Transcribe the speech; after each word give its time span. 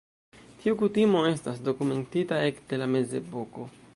Tiu 0.63 0.77
kutimo 0.79 1.21
estas 1.33 1.61
dokumentita 1.69 2.41
ekde 2.49 2.83
la 2.85 2.91
Mezepoko. 2.97 3.71